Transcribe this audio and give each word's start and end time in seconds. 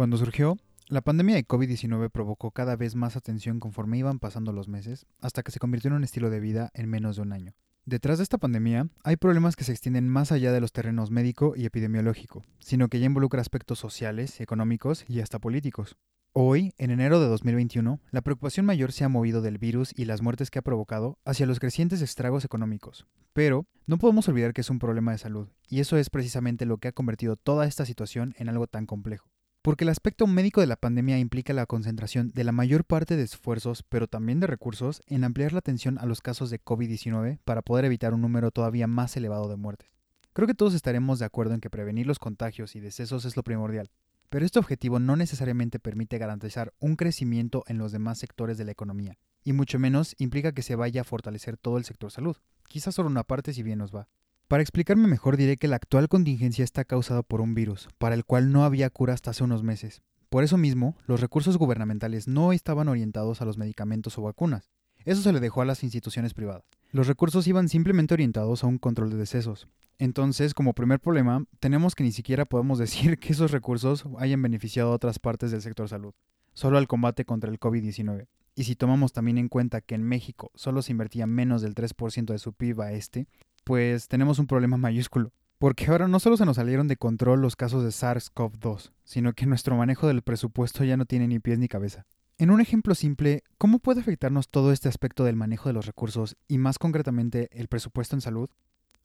Cuando 0.00 0.16
surgió, 0.16 0.56
la 0.88 1.02
pandemia 1.02 1.34
de 1.34 1.46
COVID-19 1.46 2.08
provocó 2.10 2.52
cada 2.52 2.74
vez 2.74 2.96
más 2.96 3.16
atención 3.16 3.60
conforme 3.60 3.98
iban 3.98 4.18
pasando 4.18 4.50
los 4.50 4.66
meses, 4.66 5.04
hasta 5.20 5.42
que 5.42 5.50
se 5.50 5.58
convirtió 5.58 5.88
en 5.88 5.96
un 5.96 6.04
estilo 6.04 6.30
de 6.30 6.40
vida 6.40 6.70
en 6.72 6.88
menos 6.88 7.16
de 7.16 7.22
un 7.22 7.34
año. 7.34 7.52
Detrás 7.84 8.16
de 8.16 8.22
esta 8.22 8.38
pandemia 8.38 8.88
hay 9.04 9.16
problemas 9.16 9.56
que 9.56 9.64
se 9.64 9.72
extienden 9.72 10.08
más 10.08 10.32
allá 10.32 10.52
de 10.52 10.60
los 10.62 10.72
terrenos 10.72 11.10
médico 11.10 11.52
y 11.54 11.66
epidemiológico, 11.66 12.46
sino 12.60 12.88
que 12.88 12.98
ya 12.98 13.04
involucra 13.04 13.42
aspectos 13.42 13.78
sociales, 13.78 14.40
económicos 14.40 15.04
y 15.06 15.20
hasta 15.20 15.38
políticos. 15.38 15.98
Hoy, 16.32 16.72
en 16.78 16.92
enero 16.92 17.20
de 17.20 17.26
2021, 17.26 18.00
la 18.10 18.22
preocupación 18.22 18.64
mayor 18.64 18.92
se 18.92 19.04
ha 19.04 19.10
movido 19.10 19.42
del 19.42 19.58
virus 19.58 19.92
y 19.94 20.06
las 20.06 20.22
muertes 20.22 20.50
que 20.50 20.60
ha 20.60 20.62
provocado 20.62 21.18
hacia 21.26 21.44
los 21.44 21.60
crecientes 21.60 22.00
estragos 22.00 22.46
económicos. 22.46 23.06
Pero 23.34 23.66
no 23.86 23.98
podemos 23.98 24.26
olvidar 24.28 24.54
que 24.54 24.62
es 24.62 24.70
un 24.70 24.78
problema 24.78 25.12
de 25.12 25.18
salud, 25.18 25.50
y 25.68 25.80
eso 25.80 25.98
es 25.98 26.08
precisamente 26.08 26.64
lo 26.64 26.78
que 26.78 26.88
ha 26.88 26.92
convertido 26.92 27.36
toda 27.36 27.66
esta 27.66 27.84
situación 27.84 28.34
en 28.38 28.48
algo 28.48 28.66
tan 28.66 28.86
complejo. 28.86 29.28
Porque 29.62 29.84
el 29.84 29.90
aspecto 29.90 30.26
médico 30.26 30.62
de 30.62 30.66
la 30.66 30.76
pandemia 30.76 31.18
implica 31.18 31.52
la 31.52 31.66
concentración 31.66 32.30
de 32.30 32.44
la 32.44 32.52
mayor 32.52 32.84
parte 32.84 33.16
de 33.16 33.24
esfuerzos, 33.24 33.82
pero 33.82 34.06
también 34.06 34.40
de 34.40 34.46
recursos, 34.46 35.02
en 35.06 35.22
ampliar 35.22 35.52
la 35.52 35.58
atención 35.58 35.98
a 35.98 36.06
los 36.06 36.22
casos 36.22 36.48
de 36.48 36.62
COVID-19 36.64 37.40
para 37.44 37.60
poder 37.60 37.84
evitar 37.84 38.14
un 38.14 38.22
número 38.22 38.52
todavía 38.52 38.86
más 38.86 39.14
elevado 39.18 39.50
de 39.50 39.56
muertes. 39.56 39.90
Creo 40.32 40.46
que 40.46 40.54
todos 40.54 40.72
estaremos 40.72 41.18
de 41.18 41.26
acuerdo 41.26 41.52
en 41.52 41.60
que 41.60 41.68
prevenir 41.68 42.06
los 42.06 42.18
contagios 42.18 42.74
y 42.74 42.80
decesos 42.80 43.26
es 43.26 43.36
lo 43.36 43.42
primordial, 43.42 43.90
pero 44.30 44.46
este 44.46 44.58
objetivo 44.58 44.98
no 44.98 45.14
necesariamente 45.14 45.78
permite 45.78 46.16
garantizar 46.16 46.72
un 46.78 46.96
crecimiento 46.96 47.62
en 47.66 47.76
los 47.76 47.92
demás 47.92 48.18
sectores 48.18 48.56
de 48.56 48.64
la 48.64 48.72
economía, 48.72 49.18
y 49.42 49.52
mucho 49.52 49.78
menos 49.78 50.14
implica 50.18 50.52
que 50.52 50.62
se 50.62 50.76
vaya 50.76 51.02
a 51.02 51.04
fortalecer 51.04 51.58
todo 51.58 51.76
el 51.76 51.84
sector 51.84 52.10
salud, 52.10 52.36
quizás 52.66 52.94
solo 52.94 53.10
una 53.10 53.24
parte 53.24 53.52
si 53.52 53.62
bien 53.62 53.80
nos 53.80 53.94
va. 53.94 54.08
Para 54.50 54.64
explicarme 54.64 55.06
mejor 55.06 55.36
diré 55.36 55.58
que 55.58 55.68
la 55.68 55.76
actual 55.76 56.08
contingencia 56.08 56.64
está 56.64 56.84
causada 56.84 57.22
por 57.22 57.40
un 57.40 57.54
virus, 57.54 57.88
para 57.98 58.16
el 58.16 58.24
cual 58.24 58.50
no 58.50 58.64
había 58.64 58.90
cura 58.90 59.14
hasta 59.14 59.30
hace 59.30 59.44
unos 59.44 59.62
meses. 59.62 60.02
Por 60.28 60.42
eso 60.42 60.56
mismo, 60.56 60.96
los 61.06 61.20
recursos 61.20 61.56
gubernamentales 61.56 62.26
no 62.26 62.50
estaban 62.50 62.88
orientados 62.88 63.40
a 63.40 63.44
los 63.44 63.58
medicamentos 63.58 64.18
o 64.18 64.22
vacunas. 64.22 64.72
Eso 65.04 65.22
se 65.22 65.32
le 65.32 65.38
dejó 65.38 65.62
a 65.62 65.66
las 65.66 65.84
instituciones 65.84 66.34
privadas. 66.34 66.64
Los 66.90 67.06
recursos 67.06 67.46
iban 67.46 67.68
simplemente 67.68 68.12
orientados 68.12 68.64
a 68.64 68.66
un 68.66 68.78
control 68.78 69.10
de 69.10 69.18
decesos. 69.18 69.68
Entonces, 69.98 70.52
como 70.52 70.74
primer 70.74 70.98
problema, 70.98 71.44
tenemos 71.60 71.94
que 71.94 72.02
ni 72.02 72.10
siquiera 72.10 72.44
podemos 72.44 72.78
decir 72.80 73.20
que 73.20 73.32
esos 73.32 73.52
recursos 73.52 74.04
hayan 74.18 74.42
beneficiado 74.42 74.90
a 74.90 74.96
otras 74.96 75.20
partes 75.20 75.52
del 75.52 75.62
sector 75.62 75.88
salud, 75.88 76.12
solo 76.54 76.76
al 76.76 76.88
combate 76.88 77.24
contra 77.24 77.52
el 77.52 77.60
COVID-19. 77.60 78.26
Y 78.56 78.64
si 78.64 78.74
tomamos 78.74 79.12
también 79.12 79.38
en 79.38 79.48
cuenta 79.48 79.80
que 79.80 79.94
en 79.94 80.02
México 80.02 80.50
solo 80.56 80.82
se 80.82 80.90
invertía 80.90 81.28
menos 81.28 81.62
del 81.62 81.76
3% 81.76 82.32
de 82.32 82.38
su 82.40 82.52
PIB 82.52 82.80
a 82.80 82.92
este, 82.92 83.28
pues 83.70 84.08
tenemos 84.08 84.40
un 84.40 84.48
problema 84.48 84.78
mayúsculo. 84.78 85.32
Porque 85.56 85.86
ahora 85.86 86.08
no 86.08 86.18
solo 86.18 86.36
se 86.36 86.44
nos 86.44 86.56
salieron 86.56 86.88
de 86.88 86.96
control 86.96 87.40
los 87.40 87.54
casos 87.54 87.84
de 87.84 87.90
SARS-CoV-2, 87.90 88.90
sino 89.04 89.32
que 89.32 89.46
nuestro 89.46 89.76
manejo 89.76 90.08
del 90.08 90.22
presupuesto 90.22 90.82
ya 90.82 90.96
no 90.96 91.04
tiene 91.04 91.28
ni 91.28 91.38
pies 91.38 91.60
ni 91.60 91.68
cabeza. 91.68 92.04
En 92.36 92.50
un 92.50 92.60
ejemplo 92.60 92.96
simple, 92.96 93.44
¿cómo 93.58 93.78
puede 93.78 94.00
afectarnos 94.00 94.48
todo 94.48 94.72
este 94.72 94.88
aspecto 94.88 95.22
del 95.22 95.36
manejo 95.36 95.68
de 95.68 95.74
los 95.74 95.86
recursos 95.86 96.36
y 96.48 96.58
más 96.58 96.80
concretamente 96.80 97.48
el 97.52 97.68
presupuesto 97.68 98.16
en 98.16 98.22
salud? 98.22 98.50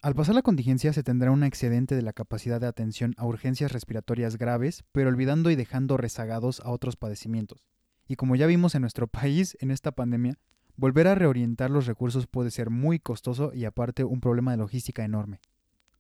Al 0.02 0.16
pasar 0.16 0.34
la 0.34 0.42
contingencia 0.42 0.94
se 0.94 1.04
tendrá 1.04 1.30
un 1.30 1.44
excedente 1.44 1.96
de 1.96 2.02
la 2.02 2.14
capacidad 2.14 2.60
de 2.60 2.66
atención 2.66 3.14
a 3.18 3.28
urgencias 3.28 3.72
respiratorias 3.72 4.36
graves, 4.36 4.84
pero 4.92 5.10
olvidando 5.10 5.52
y 5.52 5.56
dejando 5.56 5.96
rezagados 5.96 6.60
a 6.62 6.72
otros 6.72 6.96
padecimientos. 6.96 7.68
Y 8.08 8.16
como 8.16 8.36
ya 8.36 8.48
vimos 8.48 8.74
en 8.74 8.82
nuestro 8.82 9.06
país 9.10 9.56
en 9.62 9.70
esta 9.70 9.92
pandemia, 9.92 10.40
Volver 10.78 11.08
a 11.08 11.16
reorientar 11.16 11.72
los 11.72 11.86
recursos 11.86 12.28
puede 12.28 12.52
ser 12.52 12.70
muy 12.70 13.00
costoso 13.00 13.54
y 13.54 13.66
aparte 13.66 14.04
un 14.04 14.20
problema 14.20 14.52
de 14.52 14.58
logística 14.58 15.04
enorme. 15.04 15.40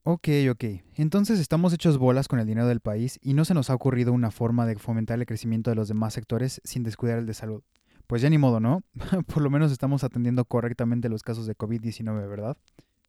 Ok, 0.04 0.28
ok, 0.52 0.64
entonces 0.96 1.40
estamos 1.40 1.74
hechos 1.74 1.98
bolas 1.98 2.28
con 2.28 2.40
el 2.40 2.46
dinero 2.46 2.68
del 2.68 2.80
país 2.80 3.18
y 3.24 3.34
no 3.34 3.44
se 3.44 3.56
nos 3.56 3.72
ha 3.72 3.74
ocurrido 3.74 4.14
una 4.14 4.30
forma 4.30 4.68
de 4.68 4.76
fomentar 4.76 5.18
el 5.18 5.26
crecimiento 5.26 5.72
de 5.72 5.76
los 5.76 5.88
demás 5.88 6.14
sectores 6.14 6.62
sin 6.64 6.84
descuidar 6.84 7.18
el 7.18 7.26
de 7.26 7.34
salud. 7.34 7.64
Pues 8.06 8.22
ya 8.22 8.30
ni 8.30 8.38
modo, 8.38 8.60
¿no? 8.60 8.84
Por 9.34 9.42
lo 9.42 9.50
menos 9.50 9.72
estamos 9.72 10.04
atendiendo 10.04 10.46
correctamente 10.46 11.10
los 11.10 11.24
casos 11.24 11.48
de 11.48 11.56
COVID-19, 11.56 12.30
¿verdad? 12.30 12.56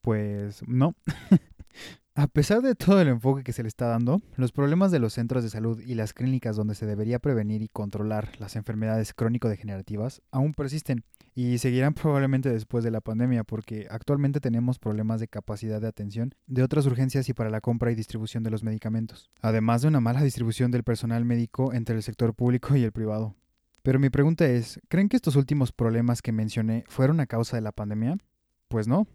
Pues 0.00 0.66
no. 0.66 0.94
A 2.18 2.28
pesar 2.28 2.62
de 2.62 2.74
todo 2.74 2.98
el 3.02 3.08
enfoque 3.08 3.44
que 3.44 3.52
se 3.52 3.62
le 3.62 3.68
está 3.68 3.88
dando, 3.88 4.22
los 4.36 4.50
problemas 4.50 4.90
de 4.90 4.98
los 4.98 5.12
centros 5.12 5.44
de 5.44 5.50
salud 5.50 5.78
y 5.80 5.94
las 5.94 6.14
clínicas 6.14 6.56
donde 6.56 6.74
se 6.74 6.86
debería 6.86 7.18
prevenir 7.18 7.60
y 7.60 7.68
controlar 7.68 8.30
las 8.38 8.56
enfermedades 8.56 9.12
crónico-degenerativas 9.12 10.22
aún 10.30 10.54
persisten 10.54 11.04
y 11.34 11.58
seguirán 11.58 11.92
probablemente 11.92 12.48
después 12.48 12.84
de 12.84 12.90
la 12.90 13.02
pandemia 13.02 13.44
porque 13.44 13.86
actualmente 13.90 14.40
tenemos 14.40 14.78
problemas 14.78 15.20
de 15.20 15.28
capacidad 15.28 15.78
de 15.78 15.88
atención 15.88 16.34
de 16.46 16.62
otras 16.62 16.86
urgencias 16.86 17.28
y 17.28 17.34
para 17.34 17.50
la 17.50 17.60
compra 17.60 17.92
y 17.92 17.94
distribución 17.94 18.42
de 18.42 18.50
los 18.50 18.64
medicamentos, 18.64 19.30
además 19.42 19.82
de 19.82 19.88
una 19.88 20.00
mala 20.00 20.22
distribución 20.22 20.70
del 20.70 20.84
personal 20.84 21.26
médico 21.26 21.74
entre 21.74 21.96
el 21.96 22.02
sector 22.02 22.32
público 22.32 22.76
y 22.76 22.84
el 22.84 22.92
privado. 22.92 23.34
Pero 23.82 23.98
mi 23.98 24.08
pregunta 24.08 24.46
es, 24.46 24.80
¿creen 24.88 25.10
que 25.10 25.16
estos 25.16 25.36
últimos 25.36 25.70
problemas 25.70 26.22
que 26.22 26.32
mencioné 26.32 26.84
fueron 26.88 27.20
a 27.20 27.26
causa 27.26 27.58
de 27.58 27.62
la 27.62 27.72
pandemia? 27.72 28.16
Pues 28.68 28.88
no, 28.88 29.06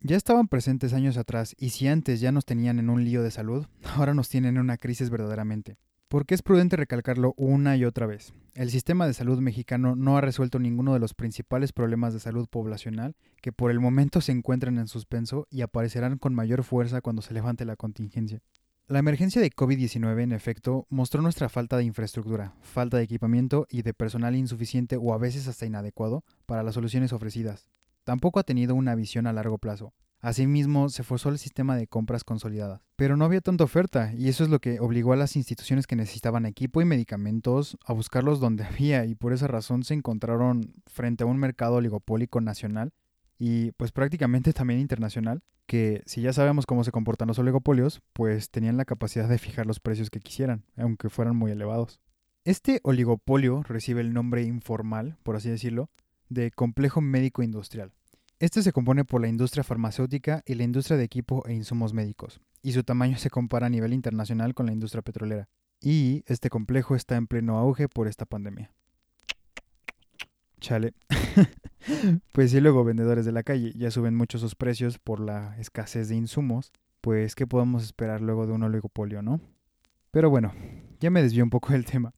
ya 0.00 0.16
estaban 0.16 0.48
presentes 0.48 0.92
años 0.92 1.16
atrás 1.16 1.54
y 1.58 1.70
si 1.70 1.88
antes 1.88 2.20
ya 2.20 2.30
nos 2.30 2.44
tenían 2.44 2.78
en 2.78 2.90
un 2.90 3.04
lío 3.04 3.22
de 3.22 3.30
salud, 3.30 3.66
ahora 3.96 4.14
nos 4.14 4.28
tienen 4.28 4.56
en 4.56 4.60
una 4.60 4.76
crisis 4.76 5.10
verdaderamente. 5.10 5.78
Porque 6.08 6.34
es 6.34 6.42
prudente 6.42 6.76
recalcarlo 6.76 7.34
una 7.36 7.76
y 7.76 7.84
otra 7.84 8.06
vez. 8.06 8.32
El 8.54 8.70
sistema 8.70 9.08
de 9.08 9.14
salud 9.14 9.40
mexicano 9.40 9.96
no 9.96 10.16
ha 10.16 10.20
resuelto 10.20 10.60
ninguno 10.60 10.94
de 10.94 11.00
los 11.00 11.14
principales 11.14 11.72
problemas 11.72 12.14
de 12.14 12.20
salud 12.20 12.46
poblacional 12.48 13.16
que 13.42 13.50
por 13.50 13.72
el 13.72 13.80
momento 13.80 14.20
se 14.20 14.30
encuentran 14.30 14.78
en 14.78 14.86
suspenso 14.86 15.48
y 15.50 15.62
aparecerán 15.62 16.18
con 16.18 16.32
mayor 16.32 16.62
fuerza 16.62 17.00
cuando 17.00 17.22
se 17.22 17.34
levante 17.34 17.64
la 17.64 17.74
contingencia. 17.74 18.40
La 18.86 19.00
emergencia 19.00 19.42
de 19.42 19.50
COVID-19, 19.50 20.22
en 20.22 20.30
efecto, 20.30 20.86
mostró 20.90 21.20
nuestra 21.20 21.48
falta 21.48 21.76
de 21.76 21.82
infraestructura, 21.82 22.54
falta 22.60 22.98
de 22.98 23.02
equipamiento 23.02 23.66
y 23.68 23.82
de 23.82 23.92
personal 23.92 24.36
insuficiente 24.36 24.96
o 24.96 25.12
a 25.12 25.18
veces 25.18 25.48
hasta 25.48 25.66
inadecuado 25.66 26.22
para 26.46 26.62
las 26.62 26.74
soluciones 26.74 27.12
ofrecidas 27.12 27.68
tampoco 28.06 28.38
ha 28.38 28.44
tenido 28.44 28.76
una 28.76 28.94
visión 28.94 29.26
a 29.26 29.32
largo 29.32 29.58
plazo. 29.58 29.92
Asimismo, 30.20 30.88
se 30.88 31.02
forzó 31.02 31.28
el 31.28 31.38
sistema 31.38 31.76
de 31.76 31.88
compras 31.88 32.22
consolidadas. 32.22 32.80
Pero 32.94 33.16
no 33.16 33.24
había 33.24 33.40
tanta 33.40 33.64
oferta, 33.64 34.12
y 34.14 34.28
eso 34.28 34.44
es 34.44 34.50
lo 34.50 34.60
que 34.60 34.78
obligó 34.80 35.12
a 35.12 35.16
las 35.16 35.34
instituciones 35.34 35.88
que 35.88 35.96
necesitaban 35.96 36.46
equipo 36.46 36.80
y 36.80 36.84
medicamentos 36.84 37.76
a 37.84 37.92
buscarlos 37.92 38.38
donde 38.38 38.64
había, 38.64 39.04
y 39.04 39.16
por 39.16 39.32
esa 39.32 39.48
razón 39.48 39.82
se 39.82 39.94
encontraron 39.94 40.72
frente 40.86 41.24
a 41.24 41.26
un 41.26 41.36
mercado 41.36 41.74
oligopólico 41.74 42.40
nacional 42.40 42.92
y 43.38 43.72
pues 43.72 43.90
prácticamente 43.90 44.52
también 44.52 44.80
internacional, 44.80 45.42
que 45.66 46.02
si 46.06 46.22
ya 46.22 46.32
sabemos 46.32 46.64
cómo 46.64 46.84
se 46.84 46.92
comportan 46.92 47.28
los 47.28 47.40
oligopolios, 47.40 48.00
pues 48.12 48.50
tenían 48.50 48.76
la 48.76 48.84
capacidad 48.84 49.28
de 49.28 49.38
fijar 49.38 49.66
los 49.66 49.80
precios 49.80 50.10
que 50.10 50.20
quisieran, 50.20 50.64
aunque 50.76 51.10
fueran 51.10 51.36
muy 51.36 51.50
elevados. 51.50 52.00
Este 52.44 52.78
oligopolio 52.84 53.64
recibe 53.64 54.00
el 54.00 54.14
nombre 54.14 54.44
informal, 54.44 55.18
por 55.24 55.34
así 55.34 55.50
decirlo, 55.50 55.90
de 56.28 56.50
complejo 56.50 57.00
médico 57.00 57.42
industrial. 57.42 57.92
Este 58.38 58.62
se 58.62 58.72
compone 58.72 59.06
por 59.06 59.22
la 59.22 59.28
industria 59.28 59.64
farmacéutica 59.64 60.42
y 60.44 60.56
la 60.56 60.64
industria 60.64 60.98
de 60.98 61.04
equipo 61.04 61.46
e 61.46 61.54
insumos 61.54 61.94
médicos, 61.94 62.42
y 62.60 62.72
su 62.72 62.84
tamaño 62.84 63.16
se 63.16 63.30
compara 63.30 63.66
a 63.66 63.70
nivel 63.70 63.94
internacional 63.94 64.52
con 64.52 64.66
la 64.66 64.72
industria 64.72 65.00
petrolera. 65.00 65.48
Y 65.80 66.22
este 66.26 66.50
complejo 66.50 66.96
está 66.96 67.16
en 67.16 67.28
pleno 67.28 67.56
auge 67.56 67.88
por 67.88 68.08
esta 68.08 68.26
pandemia. 68.26 68.70
Chale. 70.60 70.92
pues 72.32 72.50
si 72.50 72.60
luego 72.60 72.84
vendedores 72.84 73.24
de 73.24 73.32
la 73.32 73.42
calle 73.42 73.72
ya 73.74 73.90
suben 73.90 74.14
mucho 74.14 74.38
sus 74.38 74.54
precios 74.54 74.98
por 74.98 75.18
la 75.18 75.56
escasez 75.58 76.10
de 76.10 76.16
insumos, 76.16 76.72
pues 77.00 77.34
¿qué 77.36 77.46
podemos 77.46 77.84
esperar 77.84 78.20
luego 78.20 78.46
de 78.46 78.52
un 78.52 78.64
oligopolio, 78.64 79.22
no? 79.22 79.40
Pero 80.10 80.28
bueno, 80.28 80.52
ya 81.00 81.08
me 81.10 81.22
desvió 81.22 81.42
un 81.42 81.50
poco 81.50 81.72
del 81.72 81.86
tema. 81.86 82.12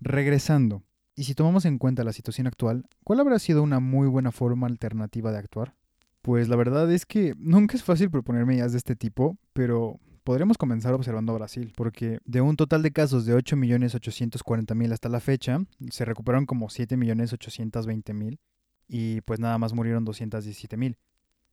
Regresando, 0.00 0.82
y 1.20 1.24
si 1.24 1.34
tomamos 1.34 1.66
en 1.66 1.76
cuenta 1.76 2.02
la 2.02 2.14
situación 2.14 2.46
actual, 2.46 2.86
¿cuál 3.04 3.20
habrá 3.20 3.38
sido 3.38 3.62
una 3.62 3.78
muy 3.78 4.08
buena 4.08 4.32
forma 4.32 4.66
alternativa 4.66 5.30
de 5.30 5.36
actuar? 5.36 5.74
Pues 6.22 6.48
la 6.48 6.56
verdad 6.56 6.90
es 6.90 7.04
que 7.04 7.34
nunca 7.36 7.76
es 7.76 7.84
fácil 7.84 8.10
proponer 8.10 8.46
medidas 8.46 8.72
de 8.72 8.78
este 8.78 8.96
tipo, 8.96 9.36
pero 9.52 10.00
podremos 10.24 10.56
comenzar 10.56 10.94
observando 10.94 11.32
a 11.32 11.34
Brasil, 11.34 11.74
porque 11.76 12.20
de 12.24 12.40
un 12.40 12.56
total 12.56 12.82
de 12.82 12.92
casos 12.92 13.26
de 13.26 13.36
8.840.000 13.36 14.92
hasta 14.94 15.10
la 15.10 15.20
fecha, 15.20 15.58
se 15.90 16.06
recuperaron 16.06 16.46
como 16.46 16.68
7.820.000 16.68 18.38
y 18.88 19.20
pues 19.20 19.40
nada 19.40 19.58
más 19.58 19.74
murieron 19.74 20.06
217.000. 20.06 20.96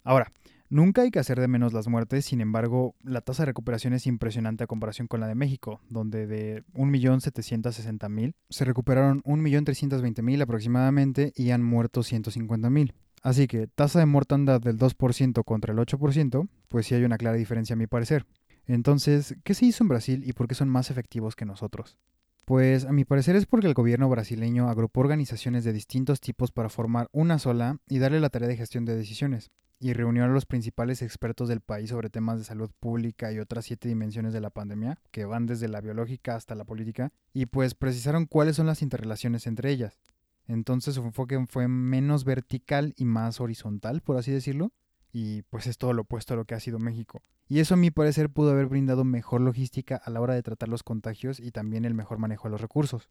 Ahora, 0.07 0.31
nunca 0.69 1.01
hay 1.01 1.11
que 1.11 1.19
hacer 1.19 1.37
de 1.37 1.49
menos 1.49 1.73
las 1.73 1.89
muertes, 1.89 2.23
sin 2.23 2.39
embargo, 2.39 2.95
la 3.03 3.19
tasa 3.19 3.41
de 3.41 3.47
recuperación 3.47 3.91
es 3.91 4.07
impresionante 4.07 4.63
a 4.63 4.67
comparación 4.67 5.07
con 5.07 5.19
la 5.19 5.27
de 5.27 5.35
México, 5.35 5.81
donde 5.89 6.27
de 6.27 6.63
1.760.000 6.75 8.33
se 8.49 8.63
recuperaron 8.63 9.21
1.320.000 9.23 10.41
aproximadamente 10.41 11.33
y 11.35 11.51
han 11.51 11.61
muerto 11.61 12.03
150.000. 12.03 12.93
Así 13.21 13.47
que 13.47 13.67
tasa 13.67 13.99
de 13.99 14.05
mortandad 14.05 14.61
del 14.61 14.77
2% 14.77 15.43
contra 15.43 15.73
el 15.73 15.79
8%, 15.79 16.47
pues 16.69 16.85
sí 16.85 16.95
hay 16.95 17.03
una 17.03 17.17
clara 17.17 17.35
diferencia 17.35 17.73
a 17.73 17.77
mi 17.77 17.87
parecer. 17.87 18.25
Entonces, 18.65 19.35
¿qué 19.43 19.53
se 19.53 19.65
hizo 19.65 19.83
en 19.83 19.89
Brasil 19.89 20.23
y 20.25 20.31
por 20.31 20.47
qué 20.47 20.55
son 20.55 20.69
más 20.69 20.89
efectivos 20.89 21.35
que 21.35 21.43
nosotros? 21.43 21.97
Pues 22.45 22.85
a 22.85 22.93
mi 22.93 23.03
parecer 23.03 23.35
es 23.35 23.45
porque 23.45 23.67
el 23.67 23.73
gobierno 23.73 24.07
brasileño 24.07 24.69
agrupó 24.69 25.01
organizaciones 25.01 25.65
de 25.65 25.73
distintos 25.73 26.21
tipos 26.21 26.53
para 26.53 26.69
formar 26.69 27.09
una 27.11 27.39
sola 27.39 27.81
y 27.89 27.99
darle 27.99 28.21
la 28.21 28.29
tarea 28.29 28.47
de 28.47 28.55
gestión 28.55 28.85
de 28.85 28.95
decisiones. 28.95 29.51
Y 29.79 29.93
reunió 29.93 30.23
a 30.23 30.27
los 30.27 30.45
principales 30.45 31.01
expertos 31.01 31.49
del 31.49 31.61
país 31.61 31.89
sobre 31.89 32.09
temas 32.09 32.39
de 32.39 32.45
salud 32.45 32.71
pública 32.79 33.31
y 33.31 33.39
otras 33.39 33.65
siete 33.65 33.87
dimensiones 33.87 34.33
de 34.33 34.41
la 34.41 34.49
pandemia, 34.49 34.99
que 35.11 35.25
van 35.25 35.45
desde 35.45 35.67
la 35.67 35.81
biológica 35.81 36.35
hasta 36.35 36.55
la 36.55 36.65
política, 36.65 37.11
y 37.33 37.45
pues 37.45 37.75
precisaron 37.75 38.25
cuáles 38.25 38.55
son 38.55 38.65
las 38.65 38.81
interrelaciones 38.81 39.45
entre 39.47 39.71
ellas. 39.71 39.99
Entonces 40.47 40.95
su 40.95 41.03
enfoque 41.03 41.45
fue 41.47 41.67
menos 41.67 42.23
vertical 42.23 42.93
y 42.97 43.05
más 43.05 43.39
horizontal, 43.39 44.01
por 44.01 44.17
así 44.17 44.31
decirlo, 44.31 44.71
y 45.11 45.43
pues 45.43 45.67
es 45.67 45.77
todo 45.77 45.93
lo 45.93 46.03
opuesto 46.03 46.33
a 46.33 46.37
lo 46.37 46.45
que 46.45 46.55
ha 46.55 46.59
sido 46.59 46.79
México. 46.79 47.23
Y 47.47 47.59
eso 47.59 47.75
a 47.75 47.77
mi 47.77 47.91
parecer 47.91 48.29
pudo 48.29 48.51
haber 48.51 48.67
brindado 48.67 49.03
mejor 49.03 49.41
logística 49.41 49.95
a 49.95 50.09
la 50.09 50.21
hora 50.21 50.33
de 50.33 50.43
tratar 50.43 50.69
los 50.69 50.83
contagios 50.83 51.39
y 51.39 51.51
también 51.51 51.85
el 51.85 51.93
mejor 51.93 52.17
manejo 52.17 52.47
de 52.47 52.51
los 52.51 52.61
recursos. 52.61 53.09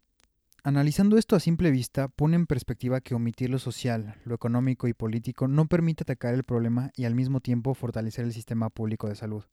Analizando 0.63 1.17
esto 1.17 1.35
a 1.35 1.39
simple 1.39 1.71
vista, 1.71 2.07
pone 2.07 2.35
en 2.35 2.45
perspectiva 2.45 2.99
que 2.99 3.15
omitir 3.15 3.49
lo 3.49 3.59
social, 3.59 4.15
lo 4.25 4.35
económico 4.35 4.87
y 4.87 4.93
político 4.93 5.47
no 5.47 5.67
permite 5.67 6.03
atacar 6.03 6.33
el 6.33 6.43
problema 6.43 6.91
y 6.95 7.05
al 7.05 7.15
mismo 7.15 7.39
tiempo 7.39 7.73
fortalecer 7.73 8.25
el 8.25 8.33
sistema 8.33 8.69
público 8.69 9.07
de 9.07 9.15
salud. 9.15 9.45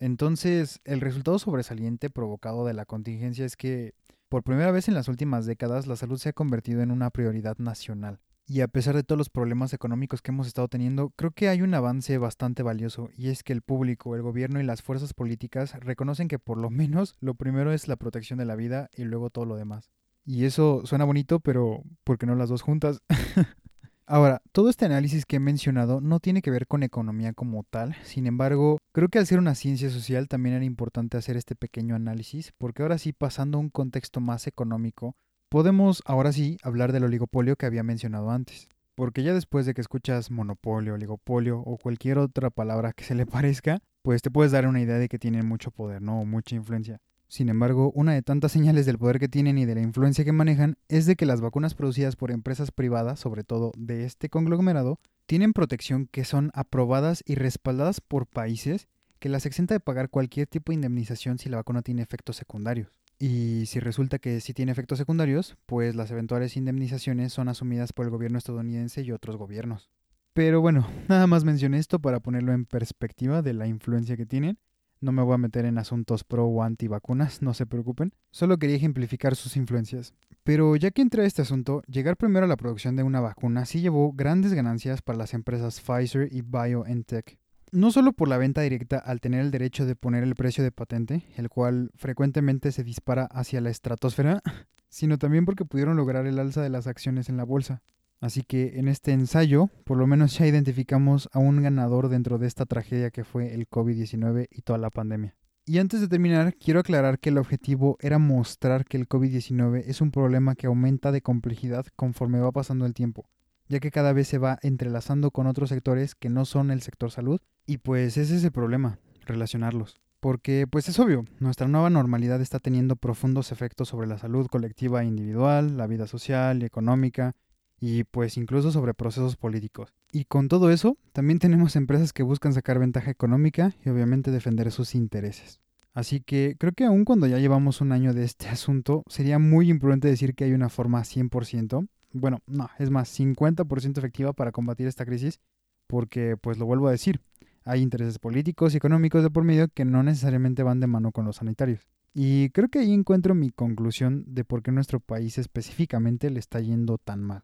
Entonces, 0.00 0.80
el 0.84 1.00
resultado 1.00 1.38
sobresaliente 1.38 2.10
provocado 2.10 2.64
de 2.64 2.74
la 2.74 2.86
contingencia 2.86 3.44
es 3.44 3.56
que, 3.56 3.94
por 4.28 4.42
primera 4.42 4.70
vez 4.70 4.88
en 4.88 4.94
las 4.94 5.08
últimas 5.08 5.46
décadas, 5.46 5.86
la 5.86 5.96
salud 5.96 6.18
se 6.18 6.30
ha 6.30 6.32
convertido 6.32 6.82
en 6.82 6.90
una 6.90 7.10
prioridad 7.10 7.56
nacional. 7.58 8.20
Y 8.46 8.62
a 8.62 8.68
pesar 8.68 8.96
de 8.96 9.02
todos 9.02 9.18
los 9.18 9.28
problemas 9.28 9.74
económicos 9.74 10.22
que 10.22 10.30
hemos 10.30 10.46
estado 10.46 10.68
teniendo, 10.68 11.10
creo 11.10 11.32
que 11.32 11.48
hay 11.48 11.62
un 11.62 11.74
avance 11.74 12.16
bastante 12.16 12.62
valioso, 12.62 13.10
y 13.16 13.28
es 13.28 13.42
que 13.42 13.52
el 13.52 13.60
público, 13.60 14.16
el 14.16 14.22
gobierno 14.22 14.60
y 14.60 14.64
las 14.64 14.82
fuerzas 14.82 15.12
políticas 15.14 15.74
reconocen 15.80 16.28
que 16.28 16.38
por 16.38 16.56
lo 16.58 16.70
menos 16.70 17.16
lo 17.20 17.34
primero 17.34 17.72
es 17.72 17.88
la 17.88 17.96
protección 17.96 18.38
de 18.38 18.46
la 18.46 18.56
vida 18.56 18.88
y 18.96 19.04
luego 19.04 19.30
todo 19.30 19.44
lo 19.44 19.56
demás. 19.56 19.90
Y 20.28 20.44
eso 20.44 20.82
suena 20.84 21.06
bonito, 21.06 21.40
pero 21.40 21.82
¿por 22.04 22.18
qué 22.18 22.26
no 22.26 22.34
las 22.34 22.50
dos 22.50 22.60
juntas? 22.60 23.00
Ahora, 24.04 24.42
todo 24.52 24.68
este 24.68 24.84
análisis 24.84 25.24
que 25.24 25.36
he 25.36 25.40
mencionado 25.40 26.02
no 26.02 26.20
tiene 26.20 26.42
que 26.42 26.50
ver 26.50 26.66
con 26.66 26.82
economía 26.82 27.32
como 27.32 27.62
tal, 27.62 27.96
sin 28.02 28.26
embargo, 28.26 28.76
creo 28.92 29.08
que 29.08 29.18
al 29.18 29.26
ser 29.26 29.38
una 29.38 29.54
ciencia 29.54 29.88
social 29.88 30.28
también 30.28 30.54
era 30.54 30.66
importante 30.66 31.16
hacer 31.16 31.38
este 31.38 31.54
pequeño 31.54 31.94
análisis, 31.94 32.52
porque 32.58 32.82
ahora 32.82 32.98
sí, 32.98 33.14
pasando 33.14 33.56
a 33.56 33.62
un 33.62 33.70
contexto 33.70 34.20
más 34.20 34.46
económico, 34.46 35.16
podemos 35.48 36.02
ahora 36.04 36.30
sí 36.30 36.58
hablar 36.62 36.92
del 36.92 37.04
oligopolio 37.04 37.56
que 37.56 37.64
había 37.64 37.82
mencionado 37.82 38.30
antes. 38.30 38.68
Porque 38.96 39.22
ya 39.22 39.32
después 39.32 39.64
de 39.64 39.72
que 39.72 39.80
escuchas 39.80 40.30
monopolio, 40.30 40.92
oligopolio 40.92 41.60
o 41.60 41.78
cualquier 41.78 42.18
otra 42.18 42.50
palabra 42.50 42.92
que 42.92 43.04
se 43.04 43.14
le 43.14 43.24
parezca, 43.26 43.78
pues 44.02 44.20
te 44.20 44.30
puedes 44.30 44.52
dar 44.52 44.66
una 44.66 44.82
idea 44.82 44.98
de 44.98 45.08
que 45.08 45.18
tienen 45.18 45.46
mucho 45.46 45.70
poder, 45.70 46.02
¿no? 46.02 46.20
O 46.20 46.26
mucha 46.26 46.54
influencia. 46.54 47.00
Sin 47.28 47.50
embargo, 47.50 47.92
una 47.94 48.14
de 48.14 48.22
tantas 48.22 48.52
señales 48.52 48.86
del 48.86 48.96
poder 48.96 49.18
que 49.18 49.28
tienen 49.28 49.58
y 49.58 49.66
de 49.66 49.74
la 49.74 49.82
influencia 49.82 50.24
que 50.24 50.32
manejan 50.32 50.78
es 50.88 51.04
de 51.04 51.14
que 51.14 51.26
las 51.26 51.42
vacunas 51.42 51.74
producidas 51.74 52.16
por 52.16 52.30
empresas 52.30 52.70
privadas, 52.70 53.20
sobre 53.20 53.44
todo 53.44 53.72
de 53.76 54.06
este 54.06 54.30
conglomerado, 54.30 54.98
tienen 55.26 55.52
protección 55.52 56.08
que 56.10 56.24
son 56.24 56.50
aprobadas 56.54 57.22
y 57.26 57.34
respaldadas 57.34 58.00
por 58.00 58.26
países 58.26 58.88
que 59.18 59.28
las 59.28 59.44
exenta 59.44 59.74
de 59.74 59.80
pagar 59.80 60.08
cualquier 60.08 60.46
tipo 60.46 60.72
de 60.72 60.76
indemnización 60.76 61.38
si 61.38 61.50
la 61.50 61.58
vacuna 61.58 61.82
tiene 61.82 62.00
efectos 62.00 62.36
secundarios. 62.36 62.88
Y 63.18 63.66
si 63.66 63.78
resulta 63.78 64.18
que 64.18 64.40
sí 64.40 64.54
tiene 64.54 64.72
efectos 64.72 64.96
secundarios, 64.96 65.56
pues 65.66 65.96
las 65.96 66.10
eventuales 66.10 66.56
indemnizaciones 66.56 67.34
son 67.34 67.48
asumidas 67.48 67.92
por 67.92 68.06
el 68.06 68.10
gobierno 68.10 68.38
estadounidense 68.38 69.02
y 69.02 69.12
otros 69.12 69.36
gobiernos. 69.36 69.90
Pero 70.32 70.62
bueno, 70.62 70.86
nada 71.08 71.26
más 71.26 71.44
mencioné 71.44 71.78
esto 71.78 71.98
para 71.98 72.20
ponerlo 72.20 72.54
en 72.54 72.64
perspectiva 72.64 73.42
de 73.42 73.52
la 73.52 73.66
influencia 73.66 74.16
que 74.16 74.24
tienen 74.24 74.58
no 75.00 75.12
me 75.12 75.22
voy 75.22 75.34
a 75.34 75.38
meter 75.38 75.64
en 75.64 75.78
asuntos 75.78 76.24
pro 76.24 76.46
o 76.46 76.62
anti 76.62 76.88
vacunas, 76.88 77.42
no 77.42 77.54
se 77.54 77.66
preocupen. 77.66 78.12
Solo 78.30 78.58
quería 78.58 78.76
ejemplificar 78.76 79.36
sus 79.36 79.56
influencias. 79.56 80.14
Pero 80.44 80.76
ya 80.76 80.90
que 80.90 81.02
entré 81.02 81.22
a 81.22 81.26
este 81.26 81.42
asunto, 81.42 81.82
llegar 81.86 82.16
primero 82.16 82.44
a 82.44 82.48
la 82.48 82.56
producción 82.56 82.96
de 82.96 83.02
una 83.02 83.20
vacuna 83.20 83.66
sí 83.66 83.80
llevó 83.80 84.12
grandes 84.12 84.54
ganancias 84.54 85.02
para 85.02 85.18
las 85.18 85.34
empresas 85.34 85.80
Pfizer 85.80 86.28
y 86.32 86.42
BioNTech. 86.42 87.38
No 87.70 87.90
solo 87.90 88.12
por 88.12 88.28
la 88.28 88.38
venta 88.38 88.62
directa 88.62 88.98
al 88.98 89.20
tener 89.20 89.40
el 89.40 89.50
derecho 89.50 89.84
de 89.84 89.94
poner 89.94 90.22
el 90.22 90.34
precio 90.34 90.64
de 90.64 90.72
patente, 90.72 91.24
el 91.36 91.50
cual 91.50 91.90
frecuentemente 91.96 92.72
se 92.72 92.82
dispara 92.82 93.24
hacia 93.26 93.60
la 93.60 93.68
estratosfera, 93.68 94.42
sino 94.88 95.18
también 95.18 95.44
porque 95.44 95.66
pudieron 95.66 95.96
lograr 95.96 96.26
el 96.26 96.38
alza 96.38 96.62
de 96.62 96.70
las 96.70 96.86
acciones 96.86 97.28
en 97.28 97.36
la 97.36 97.44
bolsa. 97.44 97.82
Así 98.20 98.42
que 98.42 98.78
en 98.78 98.88
este 98.88 99.12
ensayo, 99.12 99.70
por 99.84 99.96
lo 99.96 100.06
menos 100.06 100.36
ya 100.36 100.46
identificamos 100.46 101.28
a 101.32 101.38
un 101.38 101.62
ganador 101.62 102.08
dentro 102.08 102.38
de 102.38 102.48
esta 102.48 102.66
tragedia 102.66 103.10
que 103.10 103.24
fue 103.24 103.54
el 103.54 103.68
COVID-19 103.68 104.48
y 104.50 104.62
toda 104.62 104.78
la 104.78 104.90
pandemia. 104.90 105.36
Y 105.64 105.78
antes 105.78 106.00
de 106.00 106.08
terminar, 106.08 106.54
quiero 106.54 106.80
aclarar 106.80 107.18
que 107.18 107.28
el 107.28 107.38
objetivo 107.38 107.98
era 108.00 108.18
mostrar 108.18 108.86
que 108.86 108.96
el 108.96 109.06
COVID-19 109.06 109.84
es 109.86 110.00
un 110.00 110.10
problema 110.10 110.54
que 110.54 110.66
aumenta 110.66 111.12
de 111.12 111.20
complejidad 111.20 111.86
conforme 111.94 112.40
va 112.40 112.50
pasando 112.52 112.86
el 112.86 112.94
tiempo, 112.94 113.28
ya 113.68 113.78
que 113.78 113.90
cada 113.90 114.14
vez 114.14 114.28
se 114.28 114.38
va 114.38 114.58
entrelazando 114.62 115.30
con 115.30 115.46
otros 115.46 115.68
sectores 115.68 116.14
que 116.14 116.30
no 116.30 116.46
son 116.46 116.70
el 116.70 116.80
sector 116.80 117.10
salud, 117.10 117.40
y 117.66 117.78
pues 117.78 118.16
ese 118.16 118.36
es 118.36 118.44
el 118.44 118.50
problema, 118.50 118.98
relacionarlos. 119.26 120.00
Porque 120.20 120.66
pues 120.66 120.88
es 120.88 120.98
obvio, 120.98 121.24
nuestra 121.38 121.68
nueva 121.68 121.90
normalidad 121.90 122.40
está 122.40 122.58
teniendo 122.58 122.96
profundos 122.96 123.52
efectos 123.52 123.88
sobre 123.88 124.08
la 124.08 124.18
salud 124.18 124.46
colectiva 124.46 125.02
e 125.02 125.06
individual, 125.06 125.76
la 125.76 125.86
vida 125.86 126.06
social 126.06 126.62
y 126.62 126.64
económica, 126.64 127.36
y 127.80 128.04
pues 128.04 128.36
incluso 128.36 128.72
sobre 128.72 128.94
procesos 128.94 129.36
políticos. 129.36 129.94
Y 130.12 130.24
con 130.24 130.48
todo 130.48 130.70
eso, 130.70 130.96
también 131.12 131.38
tenemos 131.38 131.76
empresas 131.76 132.12
que 132.12 132.22
buscan 132.22 132.52
sacar 132.52 132.78
ventaja 132.78 133.10
económica 133.10 133.74
y 133.84 133.88
obviamente 133.90 134.30
defender 134.30 134.70
sus 134.72 134.94
intereses. 134.94 135.60
Así 135.94 136.20
que 136.20 136.56
creo 136.58 136.72
que 136.72 136.84
aun 136.84 137.04
cuando 137.04 137.26
ya 137.26 137.38
llevamos 137.38 137.80
un 137.80 137.92
año 137.92 138.14
de 138.14 138.24
este 138.24 138.48
asunto, 138.48 139.04
sería 139.08 139.38
muy 139.38 139.70
imprudente 139.70 140.08
decir 140.08 140.34
que 140.34 140.44
hay 140.44 140.52
una 140.52 140.68
forma 140.68 141.02
100%, 141.02 141.88
bueno, 142.12 142.38
no, 142.46 142.70
es 142.78 142.90
más, 142.90 143.18
50% 143.18 143.98
efectiva 143.98 144.32
para 144.32 144.52
combatir 144.52 144.86
esta 144.86 145.04
crisis, 145.04 145.40
porque 145.86 146.36
pues 146.36 146.58
lo 146.58 146.66
vuelvo 146.66 146.88
a 146.88 146.92
decir, 146.92 147.20
hay 147.64 147.82
intereses 147.82 148.18
políticos 148.18 148.72
y 148.72 148.78
económicos 148.78 149.22
de 149.22 149.30
por 149.30 149.44
medio 149.44 149.68
que 149.68 149.84
no 149.84 150.02
necesariamente 150.02 150.62
van 150.62 150.80
de 150.80 150.86
mano 150.86 151.12
con 151.12 151.26
los 151.26 151.36
sanitarios. 151.36 151.86
Y 152.14 152.50
creo 152.50 152.68
que 152.68 152.78
ahí 152.78 152.92
encuentro 152.92 153.34
mi 153.34 153.50
conclusión 153.50 154.24
de 154.26 154.44
por 154.44 154.62
qué 154.62 154.72
nuestro 154.72 155.00
país 155.00 155.36
específicamente 155.36 156.30
le 156.30 156.40
está 156.40 156.60
yendo 156.60 156.98
tan 156.98 157.22
mal. 157.22 157.42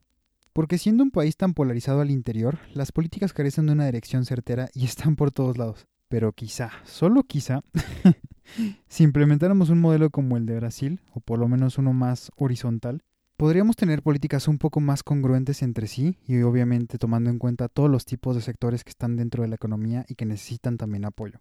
Porque 0.54 0.78
siendo 0.78 1.02
un 1.02 1.10
país 1.10 1.36
tan 1.36 1.52
polarizado 1.52 2.00
al 2.00 2.12
interior, 2.12 2.60
las 2.74 2.92
políticas 2.92 3.32
carecen 3.32 3.66
de 3.66 3.72
una 3.72 3.86
dirección 3.86 4.24
certera 4.24 4.68
y 4.72 4.84
están 4.84 5.16
por 5.16 5.32
todos 5.32 5.58
lados. 5.58 5.88
Pero 6.08 6.32
quizá, 6.32 6.70
solo 6.84 7.24
quizá, 7.24 7.62
si 8.86 9.02
implementáramos 9.02 9.68
un 9.70 9.80
modelo 9.80 10.10
como 10.10 10.36
el 10.36 10.46
de 10.46 10.54
Brasil, 10.54 11.00
o 11.12 11.18
por 11.18 11.40
lo 11.40 11.48
menos 11.48 11.76
uno 11.76 11.92
más 11.92 12.30
horizontal, 12.36 13.02
podríamos 13.36 13.74
tener 13.74 14.02
políticas 14.02 14.46
un 14.46 14.58
poco 14.58 14.78
más 14.78 15.02
congruentes 15.02 15.60
entre 15.62 15.88
sí 15.88 16.18
y 16.24 16.40
obviamente 16.42 16.98
tomando 16.98 17.30
en 17.30 17.40
cuenta 17.40 17.66
todos 17.66 17.90
los 17.90 18.04
tipos 18.04 18.36
de 18.36 18.42
sectores 18.42 18.84
que 18.84 18.90
están 18.90 19.16
dentro 19.16 19.42
de 19.42 19.48
la 19.48 19.56
economía 19.56 20.06
y 20.08 20.14
que 20.14 20.24
necesitan 20.24 20.78
también 20.78 21.04
apoyo. 21.04 21.40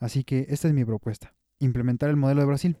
Así 0.00 0.22
que 0.22 0.44
esta 0.50 0.68
es 0.68 0.74
mi 0.74 0.84
propuesta, 0.84 1.32
implementar 1.60 2.10
el 2.10 2.16
modelo 2.16 2.42
de 2.42 2.46
Brasil. 2.46 2.76